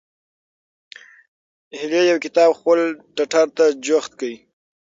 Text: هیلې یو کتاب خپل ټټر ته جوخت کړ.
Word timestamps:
هیلې 1.79 2.01
یو 2.11 2.17
کتاب 2.25 2.49
خپل 2.59 2.79
ټټر 3.15 3.47
ته 3.57 3.65
جوخت 3.85 4.11
کړ. 4.19 4.31